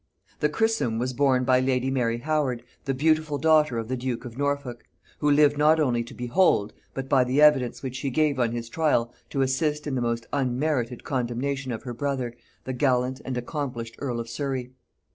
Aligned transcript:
The 0.39 0.49
chrism 0.49 0.97
was 0.97 1.13
borne 1.13 1.43
by 1.43 1.59
lady 1.59 1.91
Mary 1.91 2.17
Howard, 2.17 2.63
the 2.85 2.93
beautiful 2.95 3.37
daughter 3.37 3.77
of 3.77 3.87
the 3.87 3.95
duke 3.95 4.25
of 4.25 4.35
Norfolk; 4.35 4.83
who 5.19 5.29
lived 5.29 5.59
not 5.59 5.79
only 5.79 6.03
to 6.05 6.15
behold, 6.15 6.73
but, 6.95 7.07
by 7.07 7.23
the 7.23 7.39
evidence 7.39 7.83
which 7.83 7.97
she 7.97 8.09
gave 8.09 8.39
on 8.39 8.51
his 8.51 8.67
trial, 8.67 9.13
to 9.29 9.43
assist 9.43 9.85
in 9.85 9.93
the 9.93 10.01
most 10.01 10.25
unmerited 10.33 11.03
condemnation 11.03 11.71
of 11.71 11.83
her 11.83 11.93
brother, 11.93 12.33
the 12.63 12.73
gallant 12.73 13.21
and 13.23 13.37
accomplished 13.37 13.95
earl 13.99 14.19
of 14.19 14.27
Surry. 14.27 14.71